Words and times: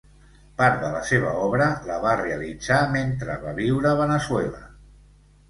Part 0.59 0.77
de 0.85 0.87
la 0.93 1.01
seva 1.09 1.33
obra 1.47 1.67
la 1.89 1.99
va 2.05 2.15
realitzar 2.23 2.79
mentre 2.97 3.37
va 3.45 3.55
viure 3.61 3.93
a 3.93 4.01
Veneçuela. 4.03 4.65